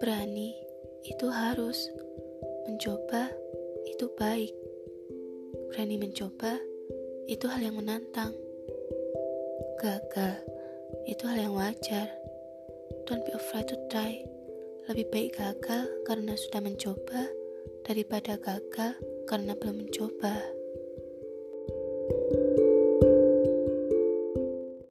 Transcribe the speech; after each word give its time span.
Berani 0.00 0.56
itu 1.04 1.28
harus, 1.28 1.92
mencoba 2.64 3.28
itu 3.84 4.08
baik. 4.16 4.56
Berani 5.68 6.00
mencoba 6.00 6.56
itu 7.28 7.44
hal 7.44 7.60
yang 7.60 7.76
menantang. 7.76 8.32
Gagal 9.76 10.40
itu 11.04 11.20
hal 11.28 11.36
yang 11.36 11.52
wajar. 11.52 12.08
Don't 13.04 13.20
be 13.28 13.36
afraid 13.36 13.68
to 13.68 13.76
try. 13.92 14.16
Lebih 14.88 15.06
baik 15.12 15.36
gagal 15.36 15.84
karena 16.08 16.32
sudah 16.32 16.64
mencoba 16.64 17.28
daripada 17.84 18.40
gagal 18.40 18.96
karena 19.28 19.52
belum 19.52 19.84
mencoba. 19.84 20.40
thank 21.70 22.32
you 22.34 22.39